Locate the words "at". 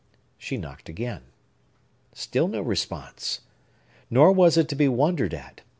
5.35-5.61